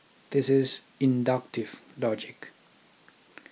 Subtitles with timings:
[0.31, 2.49] This is inductive logic.